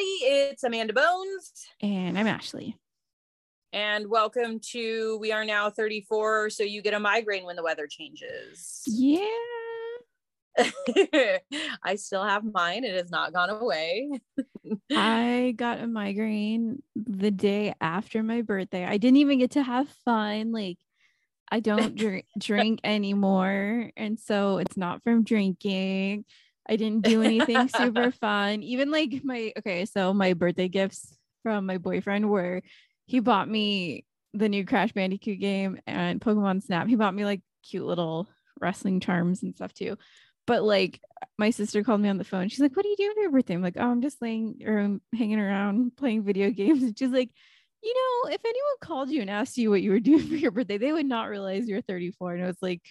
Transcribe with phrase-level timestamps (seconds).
[0.00, 2.76] Everybody, it's Amanda Bones, And I'm Ashley.
[3.72, 6.50] and welcome to We Are Now 34.
[6.50, 8.82] So you get a migraine when the weather changes.
[8.86, 9.26] Yeah.
[11.82, 14.10] I still have mine, it has not gone away.
[14.90, 18.84] I got a migraine the day after my birthday.
[18.86, 20.50] I didn't even get to have fun.
[20.50, 20.78] Like,
[21.52, 23.90] I don't drink drink anymore.
[23.98, 26.24] And so it's not from drinking.
[26.70, 28.62] I didn't do anything super fun.
[28.62, 32.62] Even like my okay, so my birthday gifts from my boyfriend were
[33.06, 36.86] he bought me the new Crash Bandicoot game and Pokemon Snap.
[36.86, 38.28] He bought me like cute little
[38.60, 39.98] wrestling charms and stuff too.
[40.46, 41.00] But like
[41.38, 42.48] my sister called me on the phone.
[42.48, 44.62] She's like, "What are you doing for your birthday?" I'm like, "Oh, I'm just laying
[44.64, 47.30] or I'm hanging around playing video games." And she's like,
[47.82, 50.52] "You know, if anyone called you and asked you what you were doing for your
[50.52, 52.82] birthday, they would not realize you're 34." And I was like,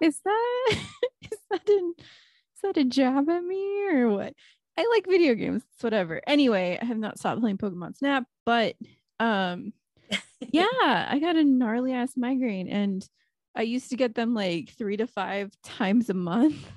[0.00, 0.68] "Is that
[1.30, 4.34] is that an is that a jab at me or what?"
[4.76, 5.62] I like video games.
[5.74, 6.22] It's whatever.
[6.26, 8.74] Anyway, I have not stopped playing Pokemon Snap, but
[9.20, 9.72] um,
[10.40, 13.06] yeah, I got a gnarly ass migraine and
[13.54, 16.70] I used to get them like three to five times a month.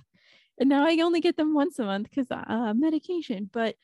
[0.59, 3.50] And now I only get them once a month because uh medication.
[3.52, 3.75] But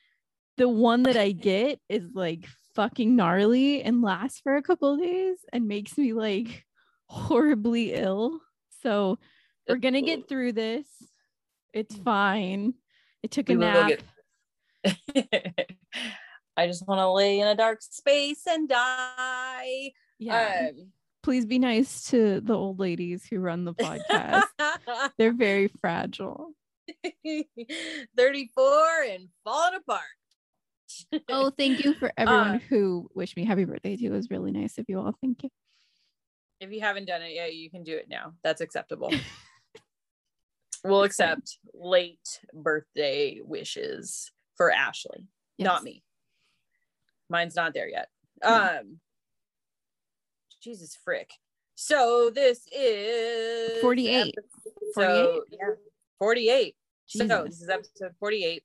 [0.57, 5.01] the one that I get is like fucking gnarly and lasts for a couple of
[5.01, 6.65] days and makes me like
[7.07, 8.41] horribly ill.
[8.83, 9.19] So
[9.67, 10.85] we're gonna get through this.
[11.73, 12.73] It's fine.
[13.23, 13.91] It took a We will nap.
[14.83, 15.69] get-
[16.57, 19.91] I just want to lay in a dark space and die.
[20.19, 20.69] yeah.
[20.71, 20.91] Um,
[21.23, 24.43] Please be nice to the old ladies who run the podcast.
[25.19, 26.53] They're very fragile.
[28.17, 30.01] 34 and falling apart.
[31.29, 34.07] Oh, thank you for everyone Uh, who wished me happy birthday too.
[34.07, 35.13] It was really nice of you all.
[35.21, 35.49] Thank you.
[36.61, 38.33] If you haven't done it yet, you can do it now.
[38.43, 39.11] That's acceptable.
[40.83, 45.25] we'll accept late birthday wishes for Ashley,
[45.57, 46.03] not me.
[47.29, 48.09] Mine's not there yet.
[48.43, 48.99] Um
[50.61, 51.31] Jesus frick.
[51.73, 54.35] So this is 48.
[54.37, 55.41] episode- 48?
[55.49, 55.75] yeah,
[56.19, 56.75] 48.
[57.07, 58.63] So this is episode 48.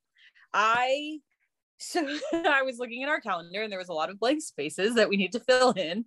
[0.53, 1.19] I
[1.79, 4.95] so I was looking at our calendar and there was a lot of blank spaces
[4.97, 6.05] that we need to fill in.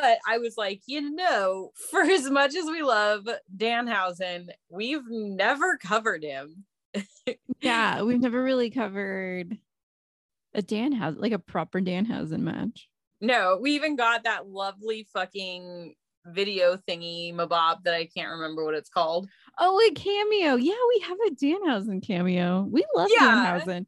[0.00, 5.76] But I was like, you know, for as much as we love Danhausen, we've never
[5.78, 6.64] covered him.
[7.60, 9.56] Yeah, we've never really covered
[10.52, 12.88] a Danhausen, like a proper Danhausen match.
[13.22, 15.94] No, we even got that lovely fucking
[16.26, 19.28] video thingy mabob that I can't remember what it's called.
[19.58, 20.56] Oh, a cameo.
[20.56, 22.66] Yeah, we have a Danhausen cameo.
[22.70, 23.60] We love Yeah.
[23.64, 23.86] Danhausen.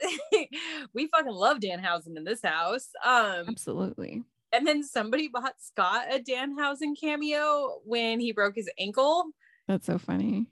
[0.94, 2.90] we fucking love Danhausen in this house.
[3.04, 4.22] Um Absolutely.
[4.52, 9.26] And then somebody bought Scott a Danhausen cameo when he broke his ankle.
[9.68, 10.46] That's so funny.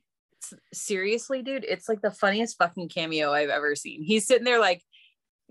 [0.72, 4.02] Seriously, dude, it's like the funniest fucking cameo I've ever seen.
[4.02, 4.82] He's sitting there like,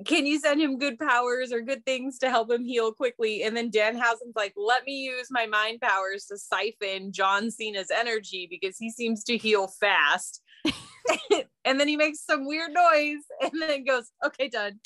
[0.05, 3.43] can you send him good powers or good things to help him heal quickly?
[3.43, 8.47] And then Danhausen's like, let me use my mind powers to siphon John Cena's energy
[8.49, 10.41] because he seems to heal fast.
[11.65, 14.79] and then he makes some weird noise and then goes, okay, done.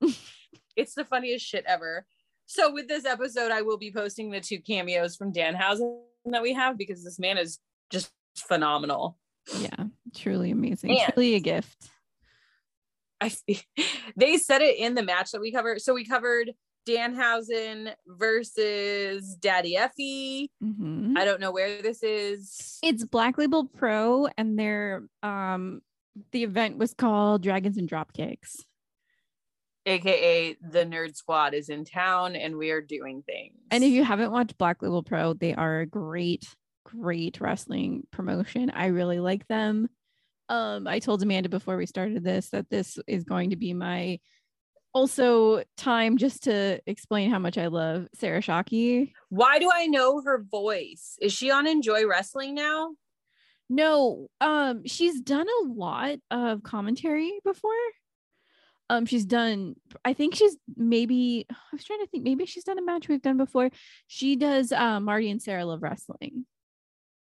[0.76, 2.06] it's the funniest shit ever.
[2.46, 6.52] So with this episode, I will be posting the two cameos from Danhausen that we
[6.54, 7.58] have because this man is
[7.90, 9.18] just phenomenal.
[9.58, 10.96] Yeah, truly amazing.
[11.12, 11.88] Truly a gift.
[13.20, 13.60] I see
[14.16, 15.80] they said it in the match that we covered.
[15.80, 16.52] So we covered
[16.86, 20.48] Danhausen versus Daddy Effy.
[20.62, 21.16] Mhm.
[21.16, 22.78] I don't know where this is.
[22.82, 25.80] It's Black Label Pro, and their um
[26.32, 28.64] the event was called Dragons and Dropkicks.
[29.86, 33.54] AKA the Nerd Squad is in town and we are doing things.
[33.70, 36.54] And if you haven't watched Black Label Pro, they are a great,
[36.84, 38.70] great wrestling promotion.
[38.70, 39.88] I really like them.
[40.48, 44.18] Um, I told Amanda before we started this that this is going to be my
[44.92, 49.12] also time just to explain how much I love Sarah Shockey.
[49.28, 51.18] Why do I know her voice?
[51.20, 52.92] Is she on Enjoy Wrestling now?
[53.68, 57.72] No, um, she's done a lot of commentary before.
[58.88, 59.74] Um, she's done,
[60.04, 63.22] I think she's maybe I was trying to think, maybe she's done a match we've
[63.22, 63.70] done before.
[64.06, 66.46] She does uh Marty and Sarah Love Wrestling.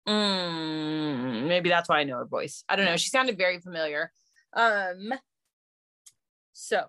[0.06, 2.64] Mm, maybe that's why I know her voice.
[2.68, 2.96] I don't know.
[2.96, 4.12] She sounded very familiar.
[4.52, 5.14] Um,
[6.52, 6.84] so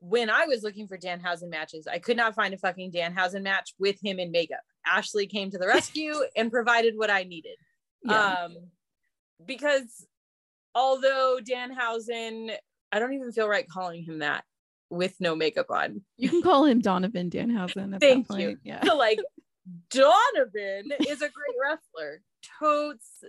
[0.00, 3.74] when I was looking for Danhausen matches, I could not find a fucking Danhausen match
[3.78, 4.60] with him in makeup.
[4.86, 7.56] Ashley came to the rescue and provided what I needed.
[8.04, 8.44] Yeah.
[8.44, 8.56] Um,
[9.44, 10.06] because
[10.74, 12.54] although Danhausen,
[12.92, 14.44] I don't even feel right calling him that
[14.90, 16.02] with no makeup on.
[16.16, 18.36] you can call him Donovan Danhausen at Thank you.
[18.36, 18.58] point.
[18.62, 18.84] Yeah.
[18.84, 19.20] So like
[19.90, 22.22] Donovan is a great wrestler.
[22.60, 23.24] Totes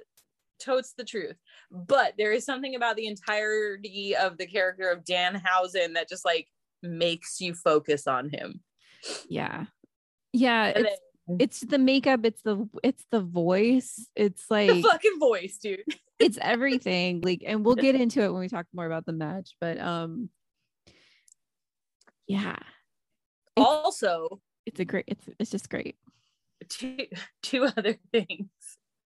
[0.59, 1.35] totes the truth.
[1.71, 6.47] But there is something about the entirety of the character of Danhausen that just like
[6.81, 8.61] makes you focus on him.
[9.29, 9.65] Yeah.
[10.33, 10.67] Yeah.
[10.75, 11.01] It's
[11.39, 14.09] it's the makeup, it's the it's the voice.
[14.15, 15.83] It's like the fucking voice, dude.
[16.19, 17.21] It's everything.
[17.21, 20.29] Like, and we'll get into it when we talk more about the match, but um
[22.27, 22.57] yeah,
[23.55, 25.95] Also, it's a great it's it's just great.
[26.69, 27.05] two
[27.41, 28.49] two other things.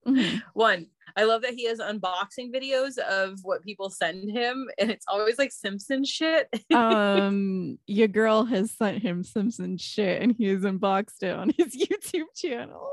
[0.07, 0.41] Mhm.
[0.53, 5.05] One, I love that he has unboxing videos of what people send him, and it's
[5.07, 6.47] always like Simpson shit.
[6.73, 11.77] um your girl has sent him Simpson shit and he has unboxed it on his
[11.85, 12.89] YouTube channel.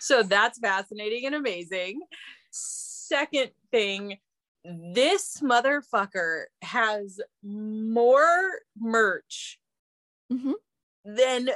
[0.00, 2.00] so that's fascinating and amazing.
[3.08, 4.18] Second thing,
[4.64, 9.58] this motherfucker has more merch
[10.30, 10.52] Mhm.
[11.06, 11.48] than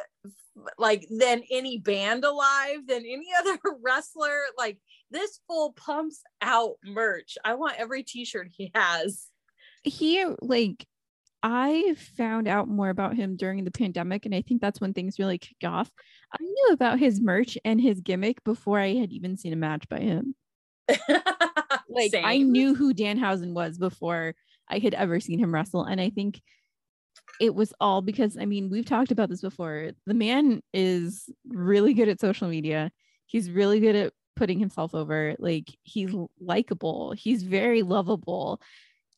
[0.78, 4.38] like than any band alive, than any other wrestler.
[4.56, 4.78] Like
[5.10, 7.37] this fool pumps out merch.
[7.44, 9.26] I want every t-shirt he has.
[9.82, 10.87] He like
[11.43, 15.19] I found out more about him during the pandemic and I think that's when things
[15.19, 15.90] really kicked off.
[16.32, 19.87] I knew about his merch and his gimmick before I had even seen a match
[19.88, 20.34] by him.
[21.88, 24.34] like I knew who Danhausen was before
[24.68, 25.84] I had ever seen him wrestle.
[25.84, 26.40] And I think
[27.40, 29.90] it was all because I mean, we've talked about this before.
[30.06, 32.90] The man is really good at social media.
[33.26, 35.34] He's really good at putting himself over.
[35.38, 36.10] Like he's
[36.40, 37.12] likable.
[37.12, 38.60] He's very lovable.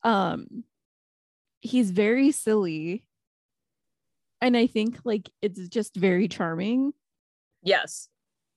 [0.02, 0.64] Um
[1.60, 3.04] he's very silly.
[4.40, 6.92] And I think like it's just very charming.
[7.62, 8.08] yes.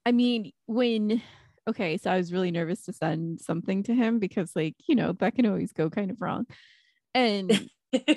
[0.05, 1.21] I mean, when
[1.67, 5.13] okay, so I was really nervous to send something to him because, like, you know,
[5.13, 6.45] that can always go kind of wrong.
[7.13, 7.69] And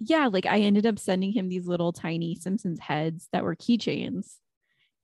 [0.00, 4.34] yeah, like I ended up sending him these little tiny Simpsons heads that were keychains.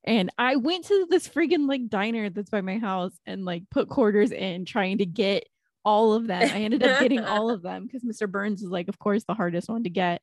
[0.04, 3.88] And I went to this friggin' like diner that's by my house and like put
[3.88, 5.44] quarters in trying to get
[5.84, 6.43] all of them.
[6.43, 8.31] I ended up getting all of them because Mr.
[8.31, 10.20] Burns is like, of course, the hardest one to get.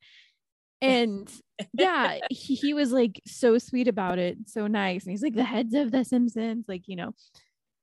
[0.81, 1.31] And
[1.73, 5.03] yeah, he, he was like so sweet about it, so nice.
[5.03, 7.13] And he's like the heads of the Simpsons, like, you know,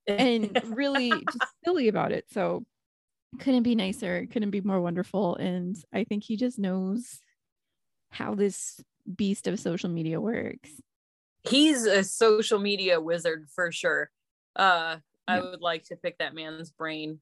[0.07, 2.25] and really just silly about it.
[2.31, 2.65] So
[3.39, 5.35] couldn't be nicer, couldn't be more wonderful.
[5.35, 7.19] And I think he just knows
[8.09, 8.79] how this
[9.15, 10.69] beast of social media works.
[11.47, 14.09] he's a social media wizard for sure.
[14.55, 17.19] Uh, I would like to pick that man's brain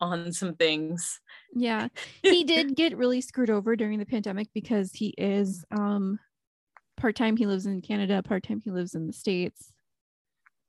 [0.00, 1.20] on some things.
[1.54, 1.88] Yeah.
[2.22, 6.18] He did get really screwed over during the pandemic because he is um
[6.96, 9.72] part-time he lives in Canada, part-time he lives in the States.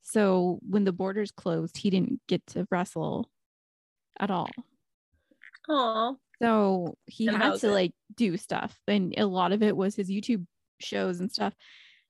[0.03, 3.30] So when the borders closed, he didn't get to wrestle
[4.19, 4.50] at all.
[5.69, 7.71] Oh, So he And had to it?
[7.71, 10.45] like do stuff, and a lot of it was his YouTube
[10.80, 11.53] shows and stuff.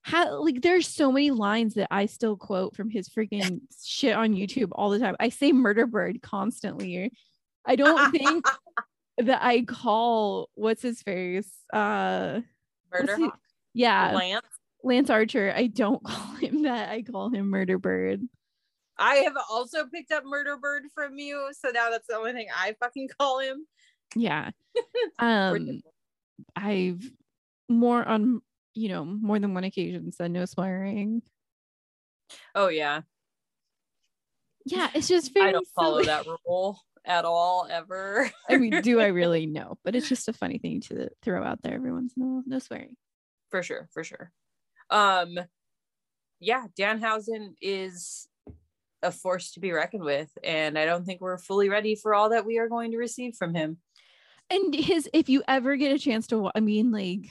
[0.03, 4.33] How like there's so many lines that I still quote from his freaking shit on
[4.33, 5.15] YouTube all the time.
[5.19, 7.11] I say murder bird constantly.
[7.65, 8.45] I don't think
[9.19, 11.51] that I call what's his face.
[11.71, 12.41] Uh
[12.91, 13.39] Murder Hawk,
[13.73, 14.45] yeah, Lance.
[14.83, 15.53] Lance Archer.
[15.55, 16.89] I don't call him that.
[16.89, 18.21] I call him murder bird.
[18.97, 22.47] I have also picked up Murder Bird from you, so now that's the only thing
[22.55, 23.65] I fucking call him.
[24.15, 24.51] Yeah.
[25.19, 25.81] Um
[26.55, 27.01] I've
[27.69, 28.41] more on
[28.73, 31.21] you know more than one occasion said no swearing.
[32.55, 33.01] Oh yeah,
[34.65, 36.05] Yeah, it's just very I don't follow silly.
[36.07, 38.29] that rule at all ever.
[38.49, 39.77] I mean, do I really know?
[39.83, 42.43] But it's just a funny thing to throw out there every once in a while.
[42.45, 42.95] No swearing.
[43.49, 44.31] for sure, for sure.
[44.91, 45.39] Um,
[46.39, 48.27] yeah, Danhausen is
[49.01, 52.29] a force to be reckoned with, and I don't think we're fully ready for all
[52.29, 53.77] that we are going to receive from him.
[54.49, 57.29] And his, if you ever get a chance to, I mean, like,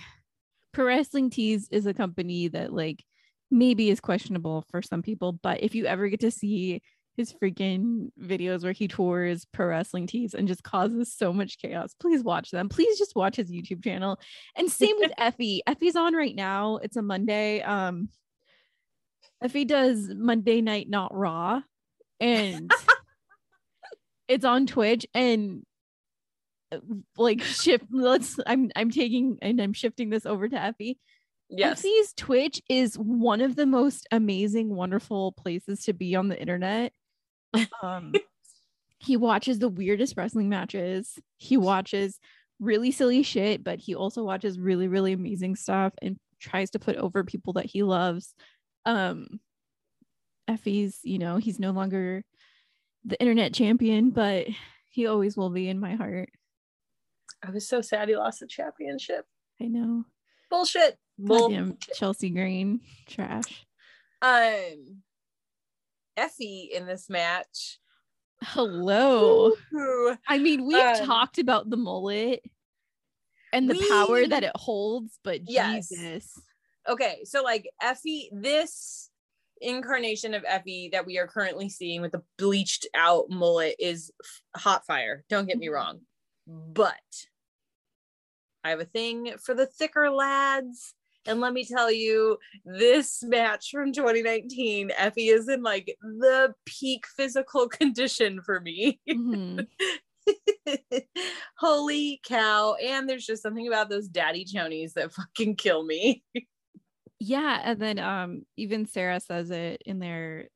[0.73, 3.05] Pro Wrestling Tees is a company that, like,
[3.51, 6.83] maybe is questionable for some people, but if you ever get to see
[7.17, 11.95] his freaking videos where he tours Pro Wrestling Tees and just causes so much chaos,
[11.99, 12.69] please watch them.
[12.69, 14.19] Please just watch his YouTube channel.
[14.57, 15.61] And same with Effy.
[15.69, 16.77] Effy's on right now.
[16.77, 17.61] It's a Monday.
[17.63, 18.09] Um,
[19.45, 21.63] Effy does Monday Night Not Raw,
[22.21, 22.71] and
[24.29, 25.63] it's on Twitch and
[26.73, 26.79] uh,
[27.17, 30.97] like shift let's I'm I'm taking and I'm shifting this over to Effy.
[31.49, 36.41] Yes, Effy's Twitch is one of the most amazing, wonderful places to be on the
[36.41, 36.93] internet
[37.83, 38.13] Um,
[38.99, 41.19] he watches the weirdest wrestling matches.
[41.37, 42.19] He watches
[42.59, 46.97] really silly shit, but he also watches really, really amazing stuff and tries to put
[46.97, 48.35] over people that he loves.
[48.85, 49.41] Um,
[50.49, 52.25] Effy's, you know, he's no longer
[53.05, 54.47] the internet champion, but
[54.89, 56.31] he always will be in my heart.
[57.43, 59.25] I was so sad he lost the championship.
[59.61, 60.05] I know.
[60.51, 60.99] Bullshit.
[61.19, 61.81] Bullshit.
[61.95, 63.65] Chelsea Green, trash.
[64.21, 65.03] Um,
[66.19, 67.79] Effy in this match.
[68.43, 69.53] Hello.
[69.75, 70.17] Ooh.
[70.29, 72.43] I mean, we've Um, talked about the mullet
[73.53, 75.89] and the we- power that it holds, but Yes.
[75.89, 76.39] Jesus.
[76.89, 79.11] Okay, so like Effy, this
[79.61, 84.11] incarnation of Effy that we are currently seeing with the bleached out mullet is
[84.57, 85.25] hot fire.
[85.29, 85.73] Don't get me Mhm.
[85.73, 86.07] wrong,
[86.47, 87.27] but
[88.65, 90.95] I have a thing for the thicker lads.
[91.27, 97.07] And let me tell you, this match from 2019, Effy is in like the peak
[97.07, 99.01] physical condition for me.
[99.09, 99.67] Mhm.
[101.59, 102.75] Holy cow.
[102.75, 106.23] And there's just something about those daddy chonies that fucking kill me.
[107.19, 110.49] Yeah, and then um even Sarah says it in there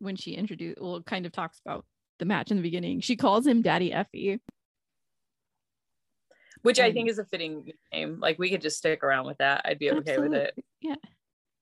[0.00, 1.84] when she introduced well kind of talks about
[2.18, 3.00] the match in the beginning.
[3.00, 4.38] She calls him Daddy Effy.
[6.62, 8.20] Which I Um, think is a fitting name.
[8.20, 9.62] Like we could just stick around with that.
[9.64, 10.54] I'd be okay with it.
[10.80, 10.94] Yeah.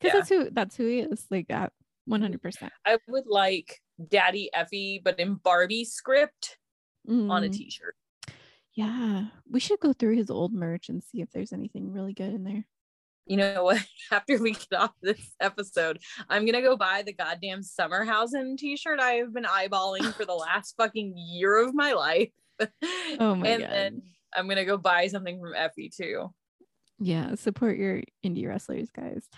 [0.01, 0.13] Cuz Yeah.
[0.13, 1.73] that's who that's who he is like that
[2.09, 2.71] 100%.
[2.85, 6.59] I would like Daddy Effy, but in Barbie script
[7.09, 7.97] on a Mm, t-shirt.
[8.75, 9.27] Yeah.
[9.51, 12.45] We should go through his old merch and see if there's anything really good in
[12.45, 12.65] there.
[13.27, 13.85] You know what?
[14.11, 19.13] After we get off this episode, I'm gonna go buy the goddamn Summerhausen t-shirt I
[19.15, 22.31] have been eyeballing for the last fucking year of my life.
[23.21, 23.71] Oh my and God.
[23.71, 24.03] then
[24.35, 26.33] I'm gonna go buy something from Effy too.
[26.99, 29.29] Yeah, support your indie wrestlers, guys.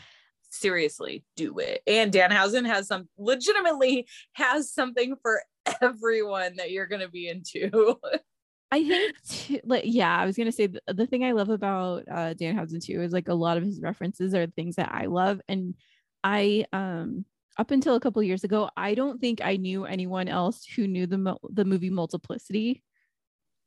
[0.51, 1.83] seriously do it.
[1.87, 5.43] And Danhausen has some legitimately has something for
[5.81, 7.97] everyone that you're gonna be into.
[8.73, 12.05] I think, too, like, yeah, I was gonna say the, the thing I love about
[12.11, 15.41] uh, Danhausen too is like a lot of his references are things that I love,
[15.49, 15.75] and
[16.23, 17.25] I um
[17.59, 21.07] up until a couple years ago, I don't think I knew anyone else who knew
[21.07, 22.83] the mo- the movie Multiplicity.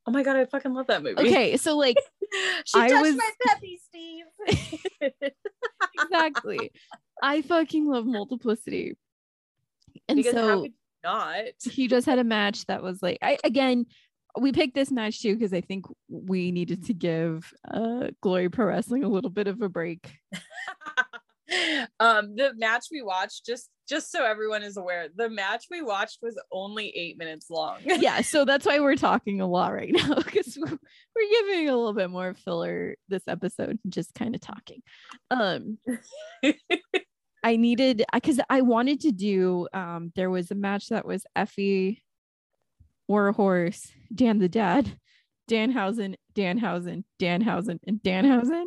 [0.07, 1.22] Oh my god, I fucking love that movie.
[1.22, 1.98] Okay, so like
[2.65, 4.25] she I touched was- my peppy, Steve.
[6.01, 6.72] exactly,
[7.22, 8.98] I fucking love Multiplicity,
[10.07, 10.67] and because so
[11.03, 11.43] not?
[11.63, 13.86] he just had a match that was like I again
[14.39, 18.65] we picked this match too because I think we needed to give uh Glory Pro
[18.65, 20.12] Wrestling a little bit of a break.
[22.00, 26.19] um the match we watched just just so everyone is aware the match we watched
[26.22, 30.15] was only eight minutes long yeah, so that's why we're talking a lot right now
[30.15, 30.77] because we're,
[31.15, 34.81] we're giving a little bit more filler this episode, just kind of talking.
[35.31, 35.77] Um,
[37.43, 39.67] I needed because I wanted to do.
[39.74, 42.01] Um, there was a match that was Effy,
[43.07, 44.98] War Horse, Dan the Dad,
[45.50, 48.65] Danhausen, Danhausen, Danhausen, and Danhausen.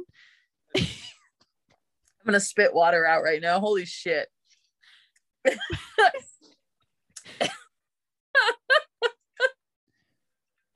[2.26, 4.28] I'm gonna spit water out right now holy shit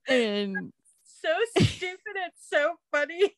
[0.09, 0.73] And
[1.05, 1.29] so
[1.59, 3.37] stupid it's so funny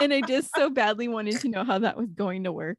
[0.00, 2.78] and I just so badly wanted to know how that was going to work.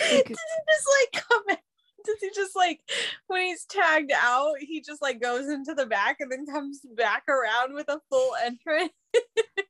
[0.00, 1.56] Like- does he just like come?
[2.06, 2.80] Does he just like
[3.26, 7.24] when he's tagged out, he just like goes into the back and then comes back
[7.28, 8.92] around with a full entrance?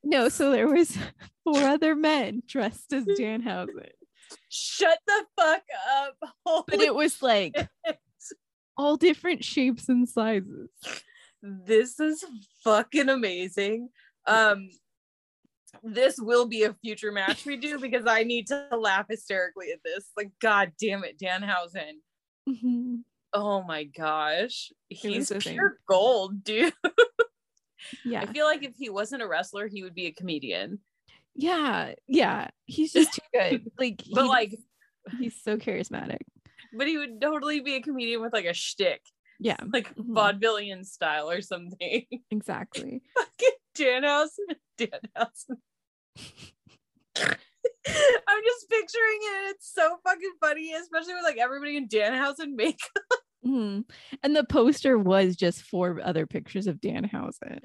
[0.05, 0.99] No, so there was
[1.43, 3.89] four other men dressed as Danhausen.
[4.51, 5.62] Shut the fuck
[5.97, 6.65] up.
[6.67, 7.99] But it was like shit.
[8.77, 10.69] all different shapes and sizes.
[11.41, 12.25] this is
[12.62, 13.89] fucking amazing.
[14.27, 14.69] Um
[15.83, 19.81] this will be a future match we do because I need to laugh hysterically at
[19.85, 20.11] this.
[20.17, 21.95] Like, god damn it, Danhausen.
[22.49, 23.02] Mhm.
[23.32, 24.72] Oh my gosh.
[24.88, 25.54] He's the thing.
[25.54, 26.72] pure gold, dude.
[28.04, 28.22] Yeah.
[28.22, 30.80] I feel like if he wasn't a wrestler, he would be a comedian.
[31.34, 31.94] Yeah.
[32.06, 32.49] Yeah.
[32.66, 33.70] He's just too good.
[33.78, 34.58] Like, But he- like,
[35.18, 36.18] he's so charismatic.
[36.76, 39.02] but he would totally be a comedian with like a shtick,
[39.40, 40.14] Yeah, like Mhm.
[40.14, 42.06] vaudevillian style or something.
[42.30, 43.02] exactly.
[43.14, 45.56] Fucking Danhausen, Danhausen.
[47.89, 49.51] I'm just picturing it.
[49.51, 52.91] It's so fucking funny, especially with like everybody in Danhausen makeup.
[53.45, 53.83] Mhm.
[54.23, 57.59] And the poster was just four other pictures of Danhausen.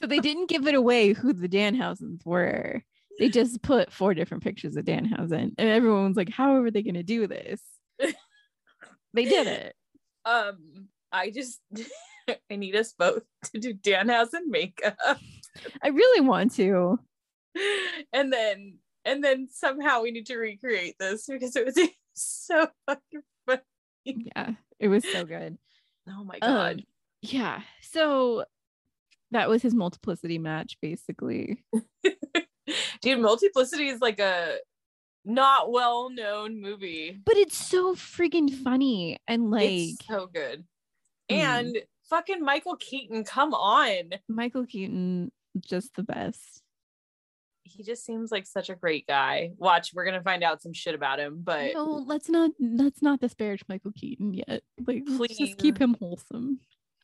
[0.00, 2.82] So they didn't give it away who the Danhausens were.
[3.18, 5.52] They just put four different pictures of Danhausen.
[5.58, 7.60] And everyone was like, how are they going to do this?
[9.12, 9.74] They did it.
[10.24, 11.60] um, I just
[12.50, 14.96] I need us both to do Danhausen makeup.
[15.82, 16.98] I really want to.
[18.12, 21.78] and then and then somehow we need to recreate this because it was
[22.14, 23.62] so fucking funny.
[24.04, 25.58] Yeah, it was so good.
[26.08, 26.78] Oh my god.
[26.78, 26.84] Um,
[27.22, 27.60] yeah.
[27.82, 28.44] So
[29.30, 31.62] that was his multiplicity match, basically.
[33.00, 34.56] Dude, Multiplicity is like a
[35.24, 37.20] not well known movie.
[37.24, 40.64] But it's so freaking funny and like it's so good.
[41.30, 41.36] Mm.
[41.36, 41.78] And
[42.08, 44.10] fucking Michael Keaton, come on.
[44.28, 45.30] Michael Keaton,
[45.60, 46.59] just the best.
[47.70, 49.50] He just seems like such a great guy.
[49.56, 53.20] Watch, we're gonna find out some shit about him, but No, let's not let's not
[53.20, 54.62] disparage Michael Keaton yet.
[54.86, 56.60] Like let's just keep him wholesome.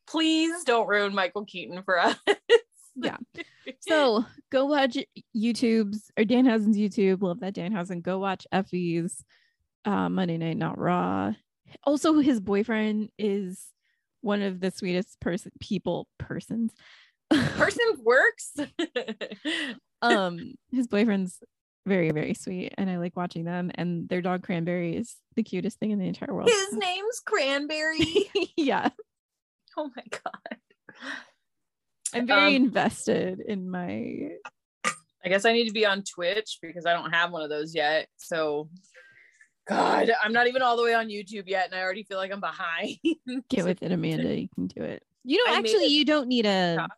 [0.07, 2.17] please don't ruin Michael Keaton for us.
[2.99, 3.17] Yeah.
[3.81, 4.97] So go watch
[5.37, 7.21] YouTube's or Danhausen's YouTube.
[7.21, 8.01] Love that Danhausen.
[8.01, 9.23] Go watch Effy's
[9.85, 11.33] uh, Monday Night Not Raw.
[11.83, 13.61] Also, his boyfriend is
[14.21, 16.73] one of the sweetest person people persons.
[17.31, 18.53] person works.
[20.03, 21.39] Um, his boyfriend's
[21.85, 23.71] very very sweet, and I like watching them.
[23.75, 26.49] And their dog Cranberry is the cutest thing in the entire world.
[26.49, 28.31] His name's Cranberry.
[28.57, 28.91] yeah,
[29.77, 30.59] oh my god.
[32.15, 34.31] I'm very Um, invested in my.
[35.25, 37.75] I guess I need to be on Twitch because I don't have one of those
[37.75, 38.07] yet.
[38.17, 38.69] So,
[39.67, 42.31] God, I'm not even all the way on YouTube yet, and I already feel like
[42.33, 42.97] I'm behind.
[43.51, 44.39] Get with it, Amanda.
[44.41, 45.03] You can do it.
[45.25, 46.89] You know, I actually, you don't need a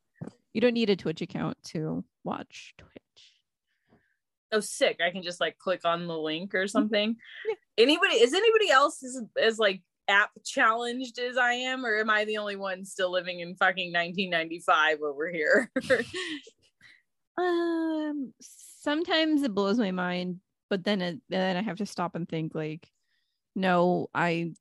[0.52, 4.00] you don't need a Twitch account to watch Twitch.
[4.52, 5.00] oh, sick!
[5.04, 7.11] I can just like click on the link or something.
[7.12, 7.49] Mm-hmm.
[7.49, 7.85] Yeah.
[7.85, 12.25] Anybody is anybody else as, as like app challenged as I am, or am I
[12.25, 15.70] the only one still living in fucking 1995 over here?
[17.38, 22.28] Um, sometimes it blows my mind, but then it, then I have to stop and
[22.28, 22.88] think like,
[23.54, 24.52] no, I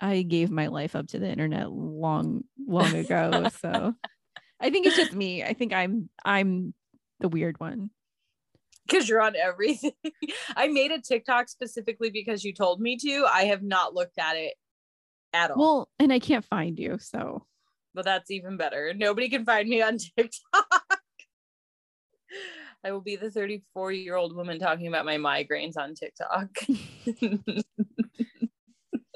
[0.00, 3.48] I gave my life up to the internet long long ago.
[3.60, 3.94] so
[4.60, 5.42] I think it's just me.
[5.42, 6.74] I think I'm I'm
[7.20, 7.90] the weird one.
[8.86, 9.92] because you're on everything.
[10.56, 13.26] I made a TikTok specifically because you told me to.
[13.30, 14.54] I have not looked at it
[15.32, 15.58] at all.
[15.58, 17.46] Well, and I can't find you, so
[17.96, 18.92] but that's even better.
[18.94, 21.00] Nobody can find me on TikTok.
[22.84, 26.50] I will be the 34 year old woman talking about my migraines on TikTok.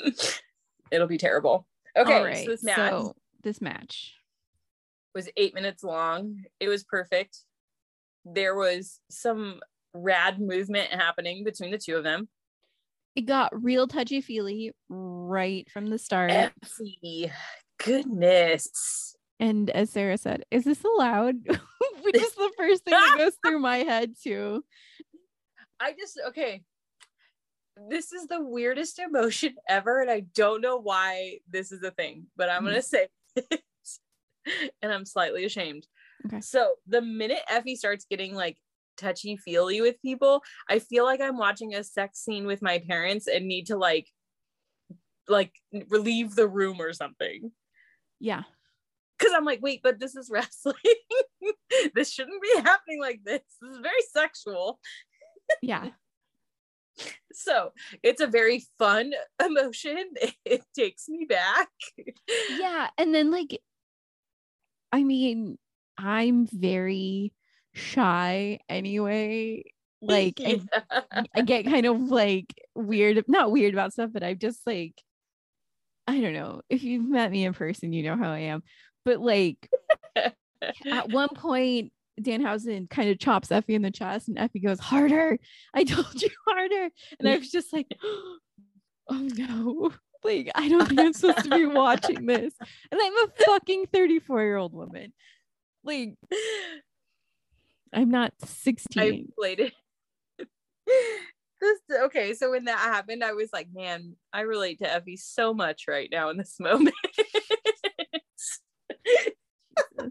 [0.90, 1.68] It'll be terrible.
[1.96, 4.14] Okay, right, so this match so this match.
[5.14, 6.44] was eight minutes long.
[6.58, 7.38] It was perfect.
[8.24, 9.60] There was some
[9.94, 12.28] rad movement happening between the two of them.
[13.16, 16.30] It got real touchy feely right from the start.
[17.78, 19.16] Goodness.
[19.40, 21.36] And as Sarah said, is this allowed?
[22.02, 24.64] Which is the first thing that goes through my head too.
[25.80, 26.62] I just okay.
[27.88, 32.26] This is the weirdest emotion ever, and I don't know why this is a thing,
[32.36, 32.84] but I'm gonna mm.
[32.84, 33.62] say it,
[34.82, 35.86] and I'm slightly ashamed.
[36.26, 36.40] Okay.
[36.40, 38.58] So the minute Effy starts getting like
[38.96, 43.26] touchy feely with people, I feel like I'm watching a sex scene with my parents
[43.26, 44.08] and need to like
[45.28, 45.52] like
[45.88, 47.52] relieve the room or something.
[48.18, 48.42] Yeah.
[49.18, 50.74] Cause I'm like, wait, but this is wrestling.
[51.94, 53.42] this shouldn't be happening like this.
[53.60, 54.78] This is very sexual.
[55.62, 55.88] Yeah.
[57.32, 57.70] So
[58.02, 60.10] it's a very fun emotion.
[60.44, 61.68] It takes me back.
[62.50, 62.88] Yeah.
[62.98, 63.58] And then like
[64.92, 65.56] I mean,
[66.02, 67.32] I'm very
[67.72, 69.64] shy anyway.
[70.02, 70.62] Like I,
[71.34, 74.94] I get kind of like weird, not weird about stuff, but I'm just like
[76.06, 76.62] I don't know.
[76.70, 78.62] If you've met me in person, you know how I am.
[79.04, 79.68] But like
[80.16, 85.38] at one point, Danhausen kind of chops Effy in the chest, and Effy goes, Harder.
[85.74, 86.88] I told you harder.
[87.18, 87.86] And I was just like,
[89.08, 89.92] Oh no.
[90.22, 92.52] Like, I don't think I'm supposed to be watching this.
[92.92, 95.12] And I'm a fucking 34 year old woman.
[95.84, 96.14] Like,
[97.92, 99.02] I'm not 16.
[99.02, 99.72] I played it.
[101.60, 105.52] this okay, so when that happened, I was like, man, I relate to Effy so
[105.54, 106.94] much right now in this moment.
[109.08, 109.32] and
[109.98, 110.10] then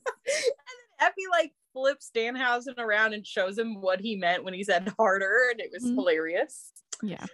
[1.02, 5.50] Effy like flips Danhausen around and shows him what he meant when he said harder,
[5.52, 5.96] and it was Mhm.
[5.96, 6.72] hilarious.
[7.02, 7.26] yeah.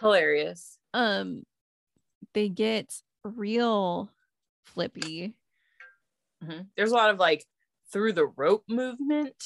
[0.00, 0.78] Hilarious.
[0.94, 1.44] Um,
[2.34, 4.10] they get real
[4.64, 5.34] flippy.
[6.42, 6.68] Mhm.
[6.76, 7.44] There's a lot of like
[7.92, 9.36] through the rope movement.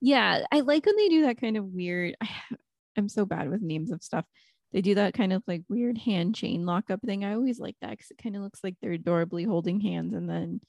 [0.00, 2.16] Yeah, I like when they do that kind of weird.
[2.96, 4.24] I'm so bad with names of stuff.
[4.72, 7.24] They do that kind of like weird hand chain lockup thing.
[7.24, 10.28] I always like that because it kind of looks like they're adorably holding hands and
[10.28, 10.60] then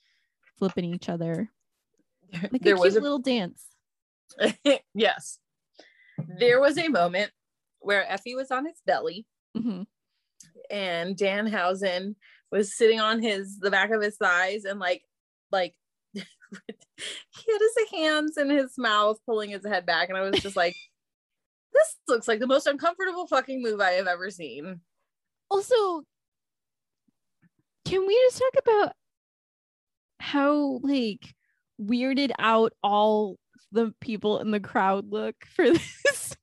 [0.58, 1.50] flipping each other.
[2.52, 3.66] Like there a was a little dance.
[4.94, 5.40] yes.
[6.38, 7.32] There was a moment
[7.80, 9.26] where Effy was on his belly
[9.58, 9.88] Mhm.
[10.70, 12.16] and Danhausen
[12.52, 15.02] was sitting on his the back of his thighs and like
[15.52, 15.74] like
[16.68, 20.56] he had his hands in his mouth pulling his head back and I was just
[20.56, 20.76] like
[21.74, 24.82] this looks like the most uncomfortable fucking move I have ever seen.
[25.50, 26.04] Also,
[27.86, 28.94] can we just talk about
[30.20, 31.34] how like
[31.82, 33.38] weirded out all
[33.72, 35.66] the people in the crowd look for
[36.06, 36.36] this?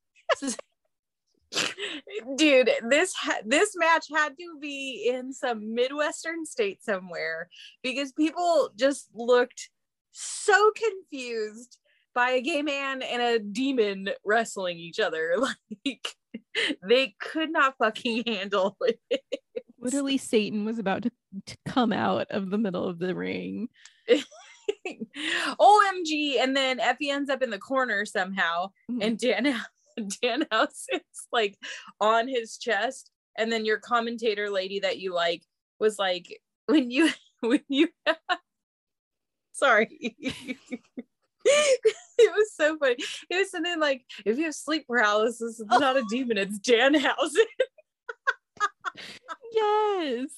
[2.36, 7.48] Dude, this ha- this match had to be in some midwestern state somewhere
[7.82, 9.70] because people just looked
[10.18, 11.76] so confused
[12.14, 15.36] by a gay man and a demon wrestling each other.
[15.84, 16.16] Like
[16.88, 18.76] they could not fucking handle
[19.10, 19.22] it.
[19.78, 21.10] Literally, Satan was about to,
[21.44, 23.68] to come out of the middle of the ring.
[24.88, 26.40] OMG.
[26.40, 29.04] And then Effy ends up in the corner somehow, Mhm.
[29.04, 29.54] and Dan
[29.98, 31.56] Danhausen is like
[32.00, 33.10] on his chest.
[33.36, 35.42] And then your commentator lady that you like
[35.78, 37.88] was like, when you when you
[39.56, 39.88] sorry.
[41.44, 42.96] it was so funny.
[43.30, 46.94] It was something like, if you have sleep paralysis, it's not a demon, it's Dan
[46.94, 47.44] Danhausen.
[49.52, 50.30] yes.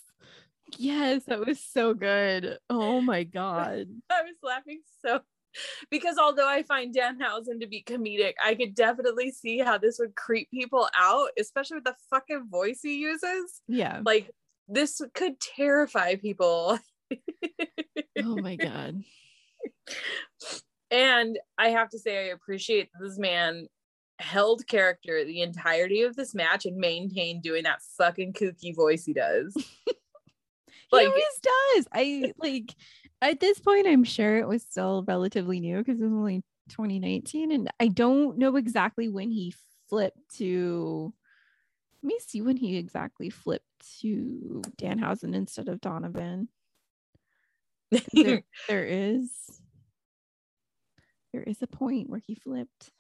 [0.76, 2.58] Yes, that was so good.
[2.68, 3.86] Oh my god.
[4.10, 5.20] I was laughing so
[5.90, 9.98] because although I find dan Danhausen to be comedic, I could definitely see how this
[9.98, 13.62] would creep people out, especially with the fucking voice he uses.
[13.66, 14.02] Yeah.
[14.04, 14.30] Like
[14.68, 16.78] this could terrify people.
[18.18, 19.02] Oh my god.
[20.90, 23.66] And I have to say, I appreciate this man
[24.18, 29.12] held character the entirety of this match and maintained doing that fucking kooky voice he
[29.12, 29.54] does.
[29.86, 29.96] he
[30.92, 31.88] always does.
[31.92, 32.74] I like
[33.20, 37.52] at this point, I'm sure it was still relatively new because it was only 2019,
[37.52, 39.54] and I don't know exactly when he
[39.88, 41.12] flipped to.
[42.02, 43.64] Let me see when he exactly flipped
[44.00, 46.48] to Danhausen instead of Donovan.
[48.12, 49.30] There, there is,
[51.32, 52.90] there is a point where he flipped.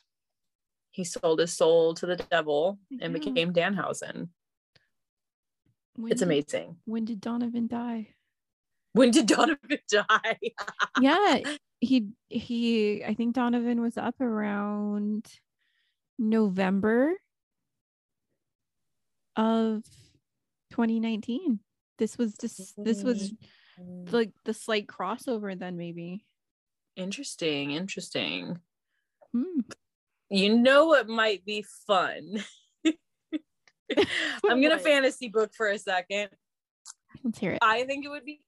[0.92, 4.28] he sold his soul to the devil and became Danhausen.
[5.96, 6.76] When It's did- amazing.
[6.86, 8.14] When did Donovan die?
[8.94, 10.38] When did Donovan die?
[11.00, 11.38] yeah
[11.80, 15.24] he he i think donovan was up around
[16.18, 17.12] november
[19.36, 19.84] of
[20.70, 21.60] 2019
[21.98, 23.36] this was just this was mm.
[24.10, 26.24] Like the slight crossover then maybe
[26.98, 28.58] interesting, interesting.
[29.32, 29.60] Hmm.
[30.28, 32.44] You know what might be fun?
[34.46, 36.28] I'm gonna fantasy book for a second.
[37.24, 38.42] let's hear it I think it would be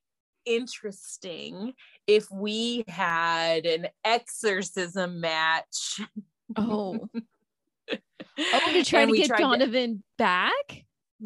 [0.45, 1.73] interesting
[2.07, 6.01] if we had an exorcism match.
[6.57, 7.09] oh
[7.91, 10.70] oh to try And to get donovan back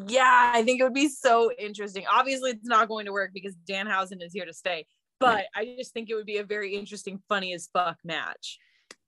[0.09, 2.05] yeah, I think it would be so interesting.
[2.11, 4.87] Obviously, it's not going to work because Danhausen is here to stay.
[5.21, 8.59] But I just think it would be a very interesting, funny as fuck match.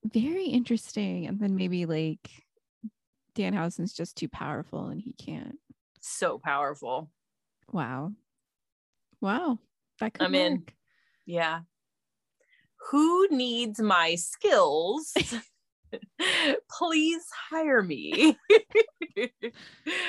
[0.04, 2.30] very interesting and then maybe like
[3.34, 5.58] danhausen's just too powerful and he can't
[6.00, 7.10] So powerful.
[7.72, 8.12] wow
[9.20, 9.58] wow
[10.00, 10.64] that could I'm in.
[11.26, 11.60] Yeah.
[12.90, 15.12] Who needs my skills?
[16.70, 18.36] Please hire me.